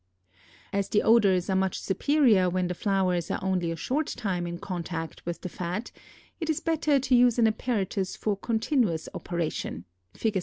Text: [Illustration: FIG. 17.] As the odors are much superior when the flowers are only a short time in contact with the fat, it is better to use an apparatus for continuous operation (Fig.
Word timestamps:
[Illustration: 0.73 0.79
FIG. 0.79 0.79
17.] 0.79 0.79
As 0.79 0.89
the 0.89 1.03
odors 1.07 1.49
are 1.51 1.55
much 1.55 1.79
superior 1.79 2.49
when 2.49 2.65
the 2.67 2.73
flowers 2.73 3.29
are 3.29 3.37
only 3.43 3.69
a 3.71 3.75
short 3.75 4.07
time 4.07 4.47
in 4.47 4.57
contact 4.57 5.23
with 5.27 5.41
the 5.41 5.47
fat, 5.47 5.91
it 6.39 6.49
is 6.49 6.59
better 6.59 6.97
to 6.99 7.15
use 7.15 7.37
an 7.37 7.45
apparatus 7.45 8.15
for 8.15 8.35
continuous 8.35 9.07
operation 9.13 9.85
(Fig. 10.15 10.39